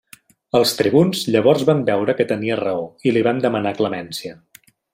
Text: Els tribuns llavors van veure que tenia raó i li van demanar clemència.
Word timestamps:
Els 0.59 0.71
tribuns 0.77 1.19
llavors 1.35 1.65
van 1.71 1.83
veure 1.91 2.15
que 2.21 2.27
tenia 2.31 2.57
raó 2.63 2.89
i 3.09 3.15
li 3.15 3.23
van 3.29 3.43
demanar 3.47 3.75
clemència. 3.83 4.35